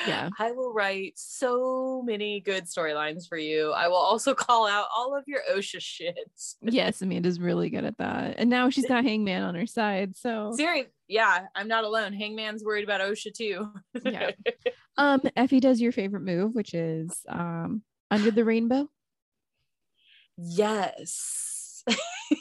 [0.06, 0.30] Yeah.
[0.38, 3.72] I will write so many good storylines for you.
[3.72, 6.56] I will also call out all of your OSHA shits.
[6.62, 8.36] yes, Amanda's really good at that.
[8.38, 10.18] And now she's got Hangman on her side.
[10.18, 10.88] So Serious.
[11.08, 12.12] Yeah, I'm not alone.
[12.12, 13.70] Hangman's worried about OSHA too.
[14.04, 14.32] Yeah.
[14.98, 18.90] um Effie does your favorite move, which is um under the rainbow.
[20.38, 21.57] yes.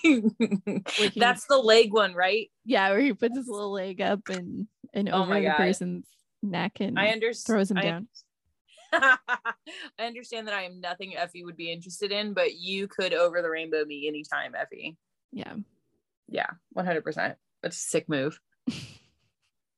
[0.03, 2.51] He- That's the leg one, right?
[2.65, 5.57] Yeah, where he puts his little leg up and and Oh over my the God.
[5.57, 6.07] person's
[6.43, 7.55] neck and I understand.
[7.57, 8.09] throws him down.
[8.93, 9.17] I
[9.99, 13.51] understand that I am nothing Effy would be interested in, but you could over the
[13.51, 14.97] rainbow me anytime, Effy.
[15.33, 15.55] Yeah.
[16.29, 17.35] Yeah, 100%.
[17.63, 18.41] That's a sick move.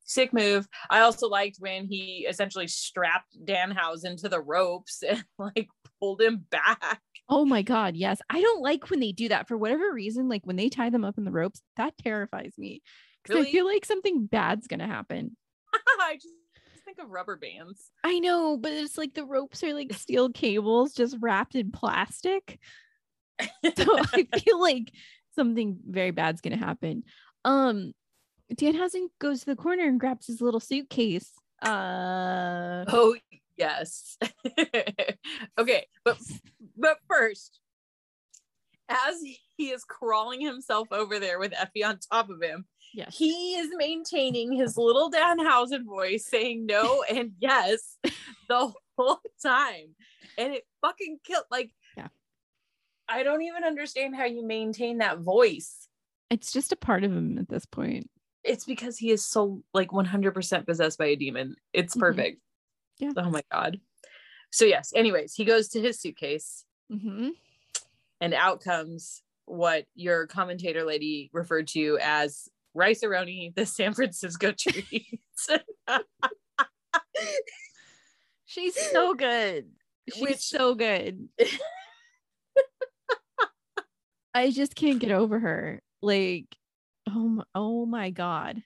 [0.04, 0.66] sick move.
[0.90, 5.68] I also liked when he essentially strapped Danhausen to the ropes and like
[6.00, 7.00] pulled him back.
[7.28, 8.20] Oh my god, yes.
[8.30, 10.28] I don't like when they do that for whatever reason.
[10.28, 12.82] Like when they tie them up in the ropes, that terrifies me.
[13.22, 13.48] Because Really?
[13.48, 15.36] I feel like something bad's gonna happen.
[16.00, 16.28] I just
[16.84, 17.90] think of rubber bands.
[18.02, 22.58] I know, but it's like the ropes are like steel cables just wrapped in plastic.
[23.40, 24.90] so I feel like
[25.34, 27.02] something very bad's gonna happen.
[27.44, 27.92] Um
[28.54, 31.30] Danhausen goes to the corner and grabs his little suitcase.
[31.60, 33.16] Uh Oh
[33.58, 34.16] yes.
[35.58, 36.18] okay, but
[36.76, 37.60] but first,
[38.88, 39.16] as
[39.56, 43.14] he is crawling himself over there with Effy on top of him, yes.
[43.16, 47.98] he is maintaining his little Danhausen voice, saying no and yes
[48.48, 49.94] the whole time,
[50.38, 51.44] and it fucking killed.
[51.50, 52.08] Like, Yeah.
[53.08, 55.88] I don't even understand how you maintain that voice.
[56.30, 58.10] It's just a part of him at this point.
[58.44, 61.56] it's because he is so like 100% possessed by a demon.
[61.74, 62.00] It's Mhm.
[62.00, 62.40] perfect.
[62.98, 63.10] Yeah.
[63.16, 63.80] Oh my god.
[64.50, 67.28] So yes, anyways, he goes to his suitcase Mm-hmm.
[68.22, 75.20] and out comes what your commentator lady referred to as Rice-A-Roni, the San Francisco treat.
[78.46, 79.66] She's so good.
[80.12, 81.28] She's Which- so good.
[84.34, 85.82] I just can't get over her.
[86.00, 86.46] Like,
[87.08, 88.62] oh my, oh my god.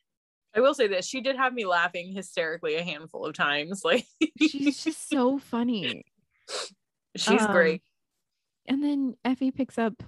[0.54, 3.82] I will say this, she did have me laughing hysterically a handful of times.
[3.84, 4.06] Like
[4.38, 6.04] She's just so funny.
[7.16, 7.82] she's Um, great.
[8.66, 10.02] And then Effy picks up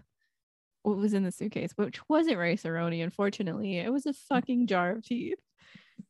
[0.82, 3.78] what was in the suitcase, which wasn't Rice-A-Roni, unfortunately.
[3.78, 5.38] It was a fucking jar of teeth.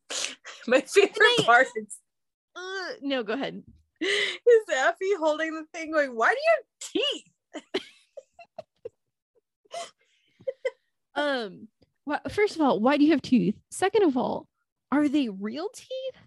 [0.67, 1.97] My favorite I- part is,
[2.55, 3.63] Uh, no, go ahead.
[4.01, 7.81] is Effy holding the thing going, why do you have teeth?
[11.17, 11.69] Um,
[12.05, 13.55] wha- first of all, why do you have teeth?
[13.71, 14.47] Second of all,
[14.91, 16.21] are they real teeth?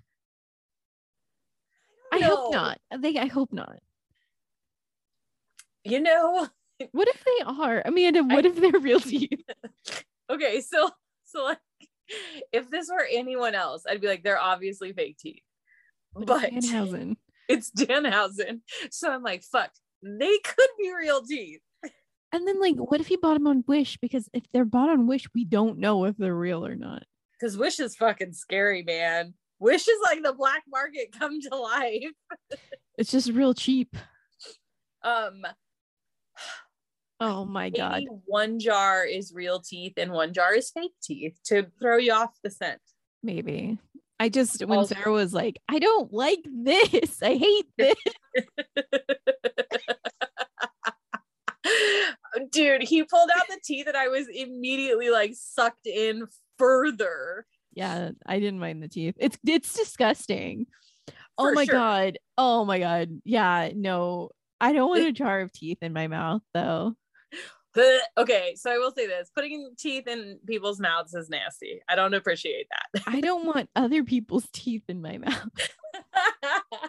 [2.12, 2.78] I hope not.
[2.98, 3.78] They, I hope not.
[5.84, 6.48] You know,
[6.92, 7.82] What if they are?
[7.84, 9.42] Amanda, what if they're real teeth?
[10.30, 10.90] okay, so
[11.24, 11.58] so like
[12.52, 15.42] if this were anyone else, I'd be like, they're obviously fake teeth.
[16.14, 17.16] But Danhausen.
[17.48, 18.60] it's Danhausen.
[18.90, 19.70] So I'm like, fuck,
[20.02, 21.60] they could be real teeth.
[22.32, 23.96] And then, like, what if he bought them on Wish?
[24.02, 27.04] Because if they're bought on Wish, we don't know if they're real or not.
[27.40, 29.34] Because Wish is fucking scary, man.
[29.60, 32.12] Wish is like the black market come to life.
[32.96, 33.96] It's just real cheap.
[35.02, 35.42] Um
[37.20, 38.04] Oh my god.
[38.26, 42.30] one jar is real teeth and one jar is fake teeth to throw you off
[42.44, 42.80] the scent.
[43.22, 43.78] Maybe.
[44.20, 47.22] I just when Also- Sarah was like, I don't like this.
[47.22, 47.96] I hate this.
[52.58, 56.26] Dude, he pulled out the teeth and I was immediately like sucked in
[56.58, 57.46] further.
[57.72, 59.14] Yeah, I didn't mind the teeth.
[59.18, 60.66] It's it's disgusting.
[61.38, 61.74] oh my sure.
[61.74, 62.18] god.
[62.36, 63.20] Oh my god.
[63.24, 64.30] Yeah, no.
[64.60, 66.94] I don't want a jar of teeth in my mouth though.
[68.16, 71.80] Okay, so I will say this putting teeth in people's mouths is nasty.
[71.88, 73.02] I don't appreciate that.
[73.06, 75.48] I don't want other people's teeth in my mouth.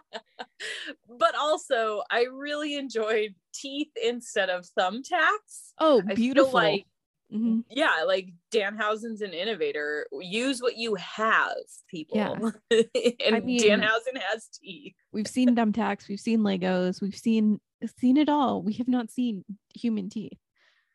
[1.17, 5.73] but also, I really enjoyed teeth instead of thumbtacks.
[5.79, 6.51] Oh, beautiful.
[6.53, 6.85] like
[7.31, 7.63] Mhm.
[7.69, 10.07] yeah, like Danhausen's an innovator.
[10.19, 11.53] Use what you have,
[11.88, 12.17] people.
[12.17, 12.51] Yeah.
[13.25, 14.95] and mean- Danhausen has teeth.
[15.12, 17.59] We've seen thumbtacks, we've seen Legos, we've seen
[17.99, 18.62] seen it all.
[18.63, 20.38] We have not seen human teeth.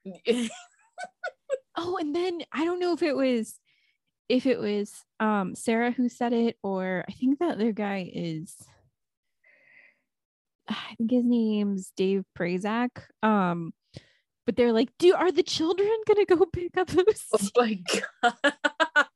[1.76, 3.58] Oh, and then I don't know if it was
[4.28, 8.56] if it was um Sarah who said it or I think that other guy is
[10.68, 12.90] I think his name's Dave Prazak.
[13.22, 13.72] Um
[14.46, 17.24] but they're like, do are the children gonna go pick up those?
[17.32, 17.78] oh my
[18.22, 18.34] god.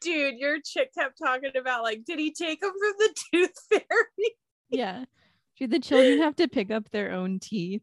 [0.00, 4.36] Dude, your chick kept talking about like, did he take them from the tooth fairy?
[4.70, 5.04] yeah.
[5.58, 7.82] Do the children have to pick up their own teeth?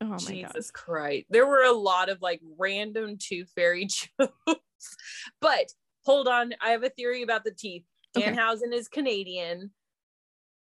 [0.00, 0.18] Oh my god.
[0.28, 1.26] Jesus Christ.
[1.30, 3.86] There were a lot of like random tooth fairy
[4.20, 4.96] jokes.
[5.40, 5.72] But
[6.04, 7.84] hold on, I have a theory about the teeth.
[8.16, 8.30] Okay.
[8.32, 9.70] Danhausen is Canadian.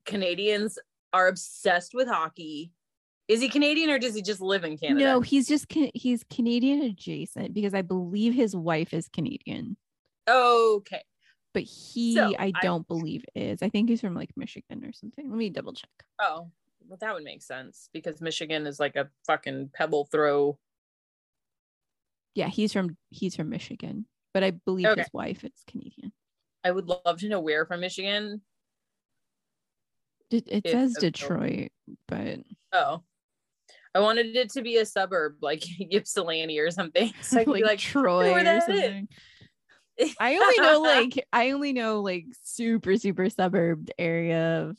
[0.07, 0.79] Canadians
[1.13, 2.73] are obsessed with hockey.
[3.27, 5.05] Is he Canadian or does he just live in Canada?
[5.05, 9.79] No, he's just he's Canadian adjacent because I believe his wife is Canadian,
[10.29, 11.03] Okay.
[11.55, 13.63] but he So, I I- don't believe is.
[13.63, 15.29] I think he's from like Michigan or something.
[15.31, 15.89] Let me double check.
[16.21, 16.51] Oh,
[16.89, 20.59] well, that would make sense because Michigan is like a fucking pebble throw.
[22.35, 25.03] Yeah, he's from he's from Michigan, but I believe Okay.
[25.03, 26.13] his wife is Canadian.
[26.65, 28.43] I would love to know where from Michigan.
[30.31, 30.95] It, it says.
[30.95, 31.71] Detroit,
[32.09, 32.41] but
[32.73, 33.03] Oh,
[33.95, 37.13] I wanted it to be a suburb like Ypsilanti or something.
[37.23, 39.09] So I could like, be like, Troy or something.
[40.19, 44.77] I only know like I only know like super super suburb area of,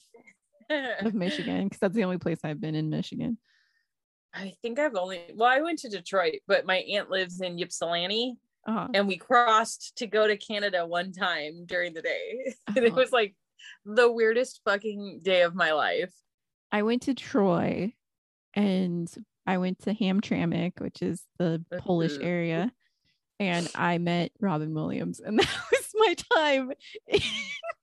[0.70, 3.38] of Michigan because that's the only place I've been in Michigan.
[4.34, 8.36] I think I've only well, I went to Detroit, but my aunt lives in Ypsilanti,
[8.68, 12.94] Uh, and we crossed to go to Canada one time during the day, and it
[12.94, 13.36] was like
[13.86, 16.14] the weirdest fucking day of my life.
[16.72, 17.94] I went to Troy
[18.54, 19.10] and
[19.48, 22.26] I went to Hamtramck, which is the Polish Mhm.
[22.26, 22.72] area,
[23.40, 26.72] and I met Robin Williams, and that was my time.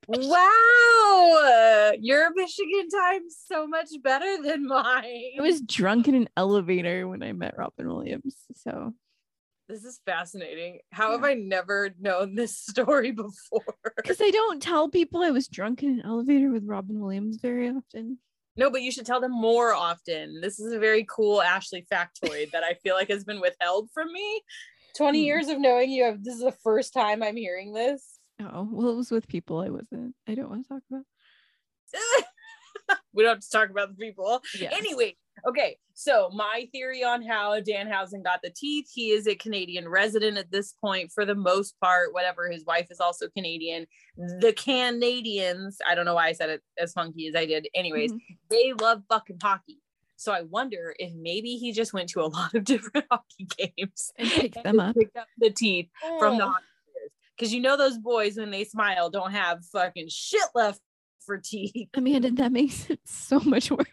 [0.08, 5.04] Wow, your Michigan time's so much better than mine.
[5.38, 8.36] I was drunk in an elevator when I met Robin Williams.
[8.54, 8.92] So
[9.68, 10.80] This is fascinating.
[10.90, 13.62] How have I never known this story before?
[13.96, 17.68] because I don't tell people I was drunk in an elevator with Robin Williams very
[17.70, 18.18] often.
[18.56, 20.40] No, but you should tell them more often.
[20.42, 24.12] This is a very cool Ashley factoid that I feel like has been withheld from
[24.12, 24.42] me.
[24.96, 25.24] 20 Hmm.
[25.24, 28.11] years of knowing you have this is the first time I'm hearing this.
[28.52, 30.14] Oh, well, it was with people I wasn't.
[30.28, 31.04] I don't want to talk about.
[33.14, 34.40] we don't have to talk about the people.
[34.58, 34.70] Yeah.
[34.72, 35.76] Anyway, okay.
[35.94, 40.38] So my theory on how Dan Danhausen got the teeth, he is a Canadian resident
[40.38, 42.50] at this point for the most part, whatever.
[42.50, 43.86] His wife is also Canadian.
[44.16, 47.68] The Canadians, I don't know why I said it as funky as I did.
[47.74, 48.20] Anyways, Mhm.
[48.48, 49.78] they love fucking hockey.
[50.16, 54.12] So I wonder if maybe he just went to a lot of different hockey games
[54.16, 54.94] And picked them up.
[54.96, 56.50] picked up the teeth from the Oh.
[56.50, 56.71] hockey players.
[57.42, 60.80] Because you know those boys when they smile don't have fucking shit left
[61.26, 61.88] for teeth.
[61.94, 63.88] Amanda, that makes it so much worse.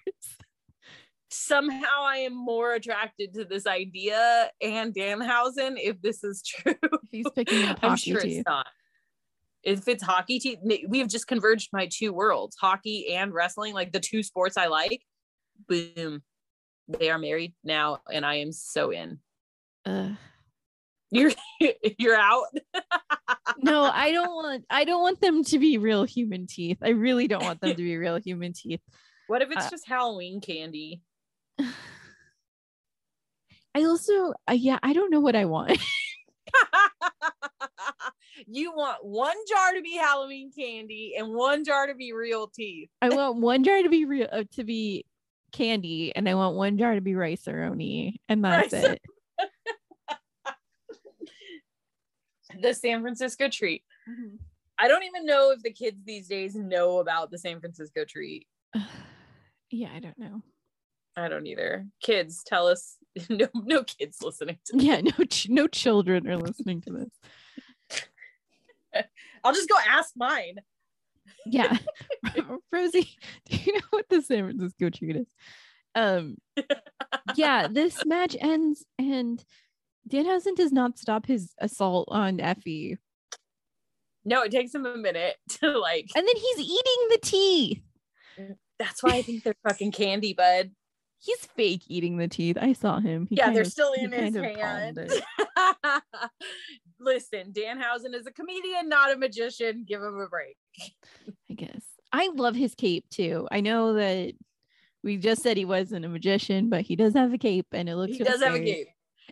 [1.32, 6.76] Somehow I am more attracted to this idea and Danhausen if this is true.
[7.10, 8.38] He's picking up I'm sure teeth.
[8.38, 8.68] it's not.
[9.64, 13.92] If it's hockey teeth, we have just converged my two worlds, hockey and wrestling, like
[13.92, 15.02] the two sports I like.
[15.68, 16.22] Boom.
[16.88, 19.18] They are married now, and I am so in.
[19.88, 20.18] Ugh.
[21.12, 21.32] You're
[21.98, 22.46] you're out.
[23.64, 24.66] No, I don't want.
[24.70, 26.78] I don't want them to be real human teeth.
[26.82, 28.82] I really don't want them to be real human teeth.
[29.28, 31.02] What if it's Uh, just Halloween candy?
[31.60, 31.66] I
[33.84, 35.78] also, uh, yeah, I don't know what I want.
[38.48, 42.90] you want one jar to be Halloween candy and one jar to be real teeth.
[43.04, 45.06] I want one jar to be real uh, to be
[45.52, 49.02] candy, and I want one jar to be Rice-A-Roni, and that's Rice it.
[52.58, 53.84] The San Francisco treat.
[54.78, 58.48] I don't even know if the kids these days know about the San Francisco treat.
[59.72, 60.42] yeah, I don't know.
[61.16, 61.86] I don't either.
[62.02, 62.98] Kids, tell us.
[63.30, 64.84] No, no kids listening to this.
[64.84, 67.10] Yeah, no, ch- no children are listening to
[67.92, 69.04] this.
[69.44, 70.60] I'll just go ask mine.
[71.46, 71.78] Yeah,
[72.72, 73.10] Rosie,
[73.50, 75.28] do you know what the San Francisco treat is?
[75.96, 76.38] Um,
[77.36, 79.44] yeah, this match ends, and
[80.08, 82.98] Danhausen does not stop his assault on Effy,
[84.26, 86.10] No, it takes him a minute to like.
[86.16, 87.82] and then he's eating the teeth.
[88.78, 90.72] That's why I think they're fucking candy, bud.
[91.22, 92.58] He's fake eating the teeth.
[92.62, 93.28] I saw him.
[93.30, 94.98] He yeah, they're of- still in his hand.
[97.00, 99.84] Listen, Danhausen is a comedian, not a magician.
[99.86, 100.56] Give him a break.
[101.52, 101.82] I guess.
[102.14, 103.50] I love his cape too.
[103.52, 104.34] I know that
[105.04, 107.96] we just said he wasn't a magician, but he does have a cape and it
[107.98, 108.88] looks He does have a cape.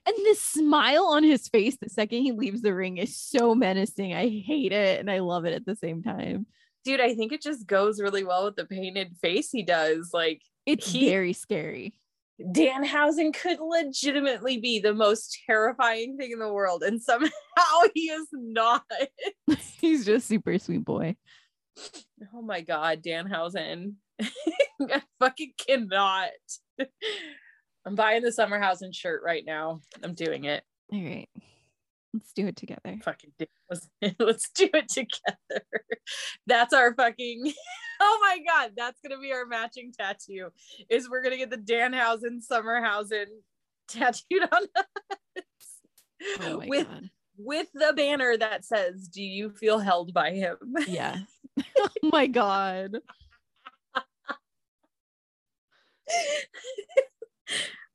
[0.07, 4.13] And the smile on his face the second he leaves the ring is so menacing.
[4.13, 6.47] I hate it and I love it at the same time.
[6.85, 10.11] Dude, I think it just goes really well with the painted face he does.
[10.13, 11.99] Like It's He- very scary.
[12.51, 17.31] Dan Danhausen could legitimately be the most terrifying thing in the world, and somehow
[17.95, 18.85] he is not.
[19.81, 21.15] He's just super sweet boy.
[22.33, 23.93] Oh my god, Dan Danhausen.
[24.21, 26.29] I fucking cannot.
[27.87, 29.79] I'm buying the Summerhausen shirt right now.
[30.03, 30.61] I'm doing it.
[30.91, 31.29] All right.
[32.13, 32.97] Let's do it together.
[33.01, 35.65] Fucking do- let's, let's do it together.
[36.47, 37.53] That's our fucking
[38.01, 40.49] oh my god, that's gonna be our matching tattoo.
[40.89, 43.27] Is we're gonna get the Danhausen Summerhausen
[43.87, 45.43] tattooed on us.
[46.41, 47.09] Oh my with god.
[47.37, 50.57] with the banner that says, Do you feel held by him?
[50.87, 51.19] Yeah.
[51.77, 52.97] oh my god.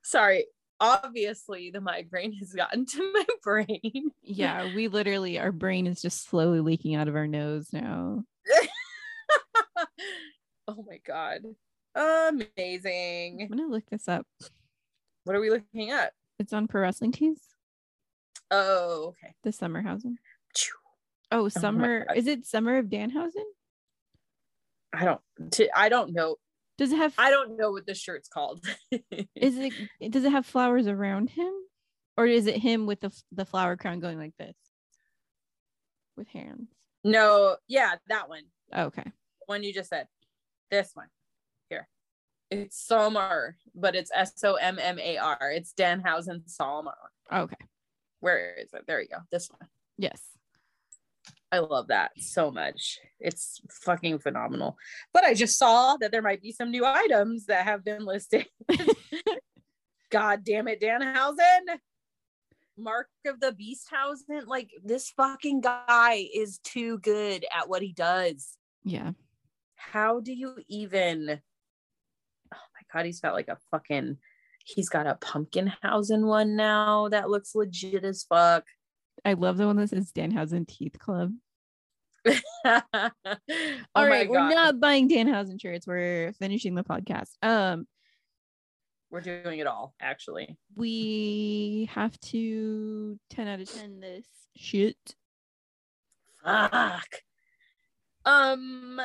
[0.02, 0.46] Sorry.
[0.80, 4.10] Obviously, the migraine has gotten to my brain.
[4.22, 8.24] Yeah, we literally our brain is just slowly leaking out of our nose now.
[10.68, 11.42] oh my god.
[11.94, 13.42] Amazing.
[13.42, 14.26] I'm gonna look this up.
[15.24, 16.12] What are we looking at?
[16.38, 17.40] It's on Pro Wrestling Tees.
[18.50, 19.34] Oh, okay.
[19.44, 20.16] The Summerhausen.
[20.56, 20.74] Phew.
[21.30, 22.06] Oh, oh Summer.
[22.06, 22.16] God.
[22.16, 23.44] is it Summer of Danhausen?
[24.92, 26.36] I don't t- I don't know.
[26.82, 27.14] Does it have?
[27.16, 28.66] I don't know what the shirt's called.
[29.36, 29.72] Is it?
[30.10, 31.52] Does it have flowers around him,
[32.16, 34.56] or is it him with the the flower crown going like this,
[36.16, 36.66] with hands?
[37.04, 38.42] no, yeah, that one.
[38.72, 39.04] Oh, okay.
[39.46, 40.08] One you just said.
[40.72, 41.06] This one.
[41.70, 41.86] Here.
[42.50, 45.52] It's Somar, but it's S O M M A R.
[45.54, 46.96] It's Danhausen Sommar.
[47.32, 47.64] Okay.
[48.18, 48.88] Where is it?
[48.88, 49.18] There you go.
[49.30, 49.68] This one.
[49.98, 50.20] Yes.
[51.52, 52.98] I love that so much.
[53.20, 54.77] It's fucking phenomenal.
[55.12, 58.46] But I just saw that there might be some new items that have been listed.
[60.10, 61.79] God damn it, Danhausen.
[62.79, 64.46] Mark of the Beasthausen.
[64.46, 68.56] Like this fucking guy is too good at what he does.
[68.85, 69.12] Yeah.
[69.77, 71.40] How do you even?
[72.54, 74.16] Oh my god, he's got like a fucking.
[74.64, 78.64] He's got a Pumpkinhausen one now that looks legit as fuck.
[79.25, 81.33] I love the one that says Danhausen Teeth Club.
[82.27, 83.10] oh All
[83.96, 85.87] my right, we're not buying Danhausen shirts.
[85.87, 87.31] We're finishing the podcast.
[87.42, 87.87] Um,
[89.10, 90.56] We're doing it all, actually.
[90.77, 94.96] We have to 10 out of 10 this shit.
[96.44, 97.08] Fuck.
[98.25, 99.00] Um,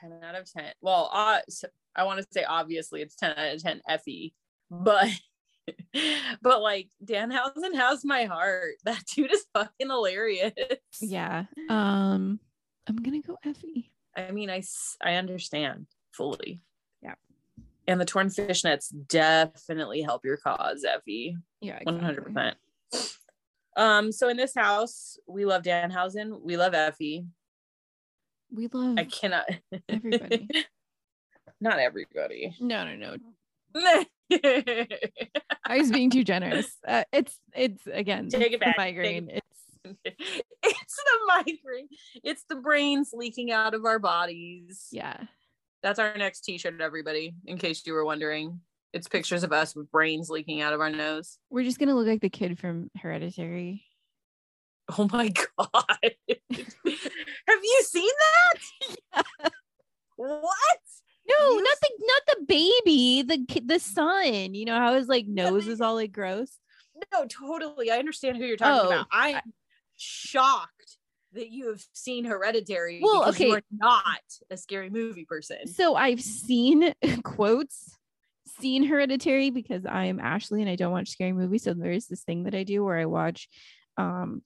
[0.00, 0.72] ten out of ten.
[0.80, 1.40] Well, uh,
[1.94, 3.80] I want to say obviously it's ten out of ten.
[3.88, 4.32] Effy,
[4.70, 5.08] but
[6.42, 8.74] but like Danhausen has my heart.
[8.84, 10.52] That dude is fucking hilarious.
[11.00, 11.44] Yeah.
[11.68, 12.40] Um,
[12.86, 13.90] I'm gonna go Effy.
[14.16, 14.62] I mean, I
[15.02, 16.60] I understand fully.
[17.02, 17.14] Yeah.
[17.86, 21.34] And the torn fishnets definitely help your cause, Effy.
[21.60, 22.56] Yeah, One hundred percent.
[23.76, 27.26] Um, so in this house, we love Danhausen, we love Effy.
[28.50, 29.48] We love I cannot
[29.88, 30.48] everybody.
[31.60, 32.56] Not everybody.
[32.60, 34.04] No, no, no.
[34.30, 36.76] I was being too generous.
[36.86, 39.30] Uh, it's it's again Take it back, take migraine.
[39.30, 39.46] It's
[40.04, 41.88] it's the migraine.
[42.22, 44.88] It's the brains leaking out of our bodies.
[44.90, 45.24] yeah.
[45.82, 48.60] That's our next t-shirt, everybody, in case you were wondering.
[48.92, 51.38] It's pictures of us with brains leaking out of our nose.
[51.50, 53.84] We're just gonna look like the kid from Hereditary.
[54.98, 55.84] Oh my god.
[56.50, 58.10] Have you seen
[59.14, 59.52] that?
[60.16, 60.78] What?
[61.28, 64.54] No, You not the not the baby, the the son.
[64.54, 66.58] You know how his like nose is all like gross.
[67.12, 67.90] No, totally.
[67.90, 69.06] I understand who you're talking Oh, about.
[69.12, 69.40] I'm
[69.96, 70.96] shocked
[71.32, 73.00] that you have seen Hereditary.
[73.02, 73.50] Well, okay.
[73.50, 74.20] are not
[74.50, 75.66] a scary movie person.
[75.66, 77.96] So I've seen quotes,
[78.60, 81.64] seen Hereditary because I'm Ashley and I don't watch scary movies.
[81.64, 83.48] So there is this thing that I do where I watch
[83.96, 84.42] um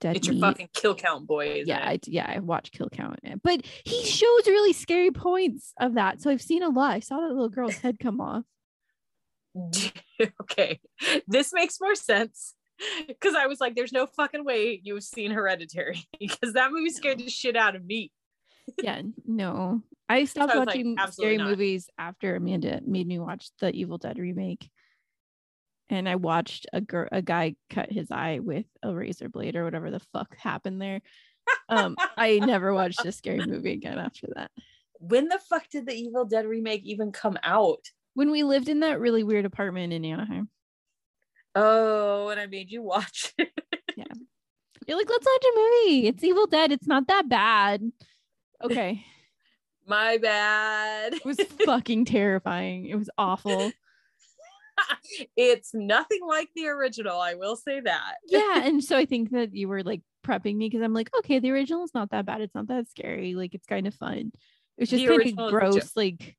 [0.00, 1.62] Dead It's your fucking kill count boy.
[1.66, 5.94] Yeah, I, yeah, I watch Kill Count, eh, but he shows really scary points of
[5.94, 6.22] that.
[6.22, 6.92] So I've seen a lot.
[6.92, 8.44] I saw that little girl's head come off.
[10.42, 10.78] okay,
[11.26, 12.54] this makes more sense
[13.08, 17.18] because I was like, "There's no fucking way you've seen Hereditary," because that movie scared
[17.18, 17.24] No.
[17.24, 18.12] the shit out of me.
[18.80, 21.48] Yeah, no, I stopped I was like, watching scary not.
[21.50, 24.70] movies after Amanda made me watch the Evil Dead remake,
[25.90, 29.64] and I watched a girl, a guy cut his eye with a razor blade or
[29.64, 31.00] whatever the fuck happened there.
[31.68, 34.50] Um, I never watched a scary movie again after that.
[35.00, 37.84] When the fuck did the Evil Dead remake even come out?
[38.14, 40.48] When we lived in that really weird apartment in Anaheim,
[41.54, 43.50] Oh, and I made you watch it.
[43.96, 46.06] you're like, let's watch a movie.
[46.06, 46.70] It's Evil Dead.
[46.72, 47.90] It's not that bad.
[48.62, 49.04] Okay.
[49.86, 51.14] My bad.
[51.14, 52.86] It was fucking terrifying.
[52.86, 53.72] It was awful.
[55.36, 57.20] it's nothing like the original.
[57.20, 58.14] I will say that.
[58.26, 58.62] Yeah.
[58.68, 61.50] And so I think that you were like prepping me because I'm like, okay, the
[61.50, 62.40] original is not that bad.
[62.40, 63.34] It's not that scary.
[63.34, 64.32] Like it's kind of fun.
[64.76, 65.50] It's just kind of is a joke.
[65.50, 65.96] gross.
[65.96, 66.36] Like,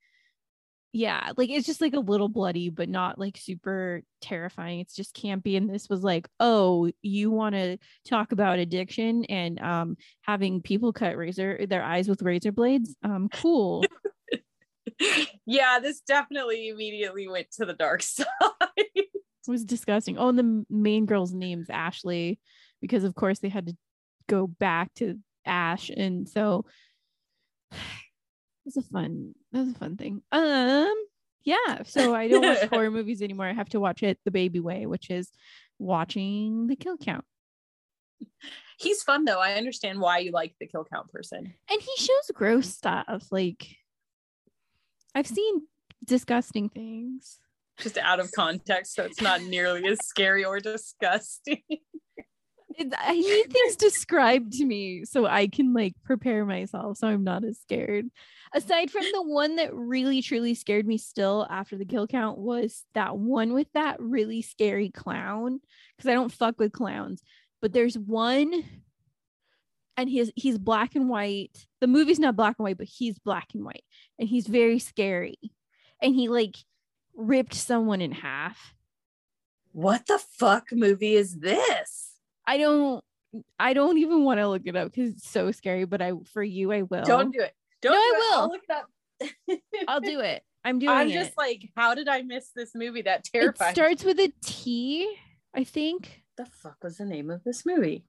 [0.92, 4.80] yeah, like it's just like a little bloody, but not like super terrifying.
[4.80, 5.58] It's just campy.
[5.58, 7.78] And this was like, oh, you want to
[8.08, 12.96] talk about addiction and um having people cut razor their eyes with razor blades?
[13.04, 13.84] Um, cool.
[15.45, 18.26] yeah, this definitely immediately went to the dark side.
[18.78, 19.08] It
[19.47, 20.18] was disgusting.
[20.18, 22.39] Oh, and the main girl's name's Ashley
[22.82, 23.78] because of course they had to
[24.28, 26.66] go back to Ash, and so
[27.72, 27.78] it
[28.66, 29.34] was a fun.
[29.52, 30.22] That was a fun thing.
[30.32, 30.93] Um,
[31.43, 31.84] yeah.
[31.86, 33.47] So I don't watch horror movies anymore.
[33.47, 35.32] I have to watch it the baby way, which is
[35.80, 37.26] watching the kill count.
[38.78, 39.39] He's fun though.
[39.39, 41.54] I understand why you like the kill count person.
[41.70, 43.28] And he shows gross stuff.
[43.32, 43.66] Like
[45.16, 45.68] I've seen
[46.03, 47.39] disgusting things.
[47.80, 51.64] Just out of context, so it's not nearly as scary or disgusting.
[52.80, 57.24] It, I need things described to me so I can like prepare myself so I'm
[57.24, 58.07] not as scared.
[58.53, 62.86] Aside from the one that really truly scared me still after the kill count was
[62.93, 65.60] that one with that really scary clown
[65.97, 67.22] because I don't fuck with clowns.
[67.62, 68.64] But there's one
[70.00, 71.68] and he's he's black and white.
[71.82, 73.84] The movie's not black and white, but he's black and white
[74.18, 75.38] and he's very scary.
[76.02, 76.56] And he like
[77.16, 78.74] ripped someone in half.
[79.72, 82.14] what the fuck movie is this?
[82.47, 83.04] I don't
[83.60, 86.41] I don't even want to look it up because it's so scary, but I for
[86.43, 87.04] you I will.
[87.04, 87.54] Don't do it.
[87.82, 88.39] Don't No, do I it.
[88.39, 89.60] I'll look it up.
[89.88, 90.43] I'll do it.
[90.64, 91.14] I'm doing I'm it.
[91.14, 93.04] just like, how did I miss this movie?
[93.04, 93.68] That it terrified.
[93.70, 93.74] me.
[93.74, 95.16] starts with a T,
[95.54, 96.24] I think.
[96.40, 98.06] The fuck was the name of this movie?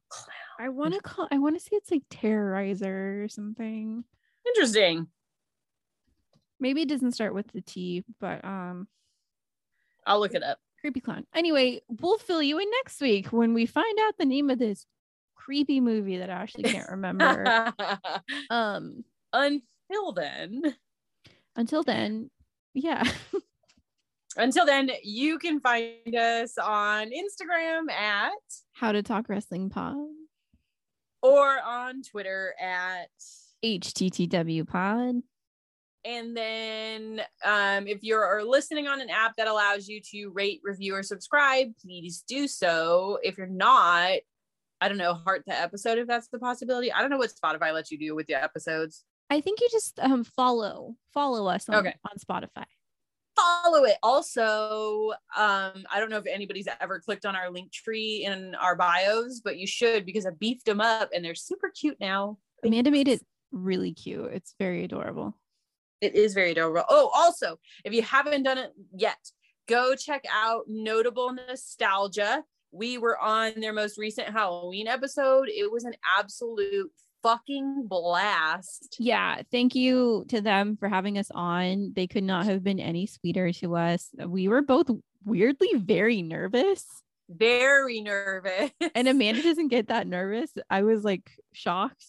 [0.58, 4.04] I want to call I want to say it's like Terrorizer or something.
[4.46, 5.08] Interesting.
[6.60, 8.86] Maybe it doesn't start with the T, but um
[10.06, 10.58] I'll look it up.
[10.80, 11.26] creepy clown.
[11.34, 14.86] Anyway, we'll fill you in next week when we find out the name of this
[15.34, 17.72] creepy movie that I actually can't remember.
[18.50, 19.02] um
[19.32, 20.76] Until then,
[21.56, 22.30] until then,
[22.74, 23.02] yeah.
[24.36, 28.30] until then, you can find us on Instagram at
[28.72, 29.96] How to talk wrestling pod.
[31.22, 33.08] or on Twitter at
[33.64, 35.16] HTTW pod.
[36.04, 40.94] and then um, if you're listening on an app that allows you to rate, review,
[40.94, 43.18] or subscribe, please do so.
[43.22, 44.18] If you're not,
[44.80, 46.90] I don't know, heart the episode if that's the possibility.
[46.90, 49.04] I don't know what Spotify lets you do with the episodes.
[49.28, 51.94] I think you just um follow follow us on, Okay.
[52.10, 52.64] on Spotify.
[53.40, 53.96] Follow it.
[54.02, 58.76] Also, um, I don't know if anybody's ever clicked on our link tree in our
[58.76, 62.38] bios, but you should because I beefed them up and they're super cute now.
[62.64, 63.22] Amanda made it
[63.52, 64.30] really cute.
[64.32, 65.36] It's very adorable.
[66.00, 66.84] It is very adorable.
[66.88, 69.18] Oh, also, if you haven't done it yet,
[69.68, 72.44] go check out Notable Nostalgia.
[72.72, 75.48] We were on their most recent Halloween episode.
[75.48, 76.92] It was an absolute
[77.22, 78.96] fucking blast.
[78.98, 81.92] Yeah, thank you to them for having us on.
[81.94, 84.08] They could not have been any sweeter to us.
[84.18, 84.90] We were both
[85.24, 86.84] weirdly very nervous.
[87.28, 88.70] Very nervous.
[88.94, 90.50] And Amanda doesn't get that nervous.
[90.68, 92.04] I was like shocked.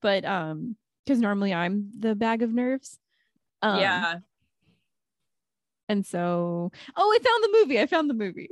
[0.00, 2.98] But um because normally I'm the bag of nerves.
[3.62, 4.16] Um, yeah.
[5.88, 7.80] And so, oh, I found the movie.
[7.80, 8.50] I found the movie.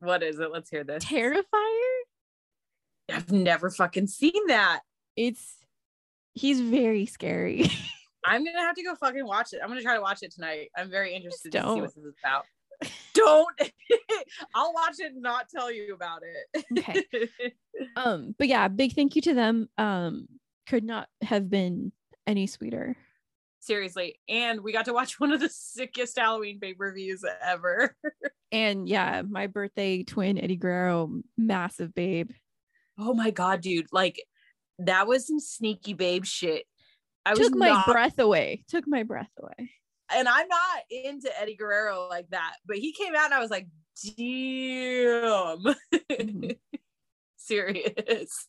[0.00, 0.52] What is it?
[0.52, 1.02] Let's hear this.
[1.02, 1.42] Terrifier.
[3.10, 4.80] I've never fucking seen that.
[5.16, 5.56] It's
[6.34, 7.70] he's very scary.
[8.24, 9.60] I'm gonna have to go fucking watch it.
[9.62, 10.70] I'm gonna try to watch it tonight.
[10.76, 12.44] I'm very interested to see what this is about.
[13.14, 13.48] Don't.
[14.54, 16.64] I'll watch it and not tell you about it.
[16.78, 17.04] Okay.
[17.96, 19.68] um, but yeah, big thank you to them.
[19.78, 20.26] Um,
[20.66, 21.92] could not have been
[22.26, 22.96] any sweeter.
[23.60, 24.20] Seriously.
[24.28, 27.96] And we got to watch one of the sickest Halloween pay per views ever.
[28.52, 32.30] And yeah, my birthday twin Eddie Guerrero, massive babe.
[32.98, 33.86] Oh my God, dude.
[33.92, 34.22] Like,
[34.80, 36.64] that was some sneaky babe shit.
[37.24, 38.64] I was Took my not, breath away.
[38.68, 39.70] Took my breath away.
[40.14, 43.50] and I'm not into Eddie Guerrero like that, but he came out and I was
[43.50, 43.68] like,
[44.04, 44.16] damn.
[46.10, 46.56] Mhm.
[47.36, 48.46] serious.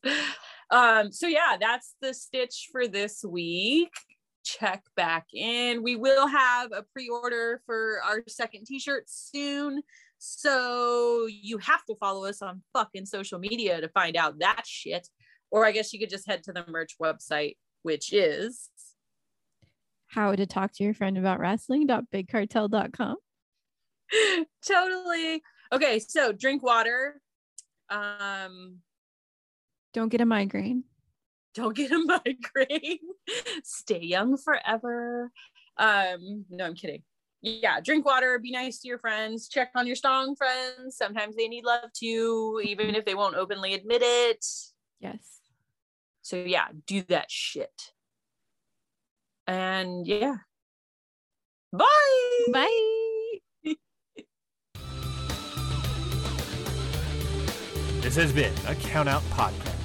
[0.72, 3.92] Um, so yeah, that's the stitch for this week.
[4.44, 5.84] Check back in.
[5.84, 9.82] We will have a pre-order for our second t-shirt soon.
[10.20, 15.08] So you have to follow us on fucking social media to find out that shit.
[15.52, 18.70] Or I guess you could just head to the merch website, which is
[20.08, 23.16] How to talk to your friend about wrestling.bigcartel.com.
[24.68, 25.42] totally
[25.72, 26.00] okay.
[26.00, 27.22] So drink water.
[27.90, 28.80] Um,
[29.94, 30.84] Don't get a migraine.
[31.54, 33.00] don't get a migraine
[33.64, 35.32] stay young forever
[35.78, 37.02] um no i'm kidding
[37.42, 41.48] yeah drink water be nice to your friends check on your strong friends sometimes they
[41.48, 44.46] need love too even if they won't openly admit it
[45.00, 45.37] Yes.
[46.28, 47.94] So yeah do that shit
[49.48, 50.36] and yeah
[51.72, 51.86] bye
[52.52, 53.40] Bye.
[58.02, 59.77] This has been a Count Out Podcast.